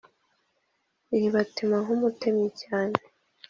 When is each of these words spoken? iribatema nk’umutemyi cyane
iribatema 1.15 1.77
nk’umutemyi 1.83 2.45
cyane 2.61 2.99